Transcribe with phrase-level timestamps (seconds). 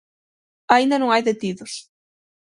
[0.75, 1.73] Aínda non hai detidos.